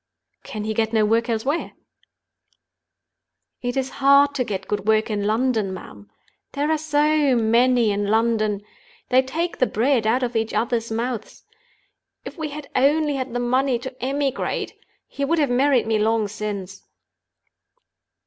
"Can 0.41 0.63
he 0.63 0.73
get 0.73 0.93
no 0.93 1.05
work 1.05 1.29
elsewhere?" 1.29 1.73
"It's 3.61 3.89
hard 4.01 4.33
to 4.33 4.43
get 4.43 4.67
good 4.67 4.87
work 4.87 5.11
in 5.11 5.27
London, 5.27 5.71
ma'am. 5.75 6.09
There 6.53 6.71
are 6.71 6.77
so 6.79 7.35
many 7.35 7.91
in 7.91 8.07
London—they 8.07 9.21
take 9.21 9.59
the 9.59 9.67
bread 9.67 10.07
out 10.07 10.23
of 10.23 10.35
each 10.35 10.55
other's 10.55 10.89
mouths. 10.91 11.43
If 12.25 12.35
we 12.35 12.49
had 12.49 12.67
only 12.75 13.13
had 13.13 13.31
the 13.33 13.39
money 13.39 13.77
to 13.77 13.95
emigrate, 14.03 14.73
he 15.05 15.23
would 15.23 15.37
have 15.37 15.51
married 15.51 15.85
me 15.85 15.99
long 15.99 16.27
since." 16.27 16.83